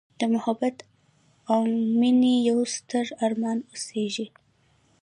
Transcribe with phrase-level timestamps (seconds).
[0.19, 0.77] د محبت
[1.51, 1.59] او
[1.99, 4.27] میینې یوستر ارمان اوسیږې